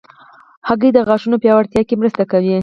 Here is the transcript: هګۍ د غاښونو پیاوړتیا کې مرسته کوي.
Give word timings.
هګۍ 0.67 0.89
د 0.93 0.97
غاښونو 1.07 1.41
پیاوړتیا 1.43 1.81
کې 1.87 1.95
مرسته 2.01 2.23
کوي. 2.31 2.55